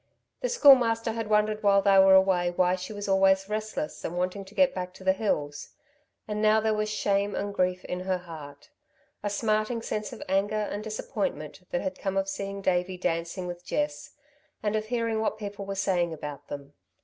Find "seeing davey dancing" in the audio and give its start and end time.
12.27-13.45